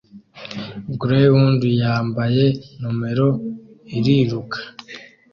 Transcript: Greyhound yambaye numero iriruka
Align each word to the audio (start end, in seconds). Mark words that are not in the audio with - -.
Greyhound 0.99 1.61
yambaye 1.81 2.45
numero 2.81 3.27
iriruka 3.97 4.57